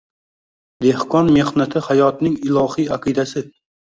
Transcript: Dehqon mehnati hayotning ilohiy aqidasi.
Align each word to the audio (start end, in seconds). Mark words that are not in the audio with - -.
Dehqon 0.85 1.29
mehnati 1.35 1.83
hayotning 1.89 2.39
ilohiy 2.49 2.91
aqidasi. 2.97 3.45